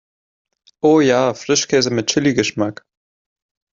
Oh 0.81 0.99
ja, 0.99 1.35
Frischkäse 1.35 1.91
mit 1.91 2.07
Chili-Geschmack! 2.07 2.83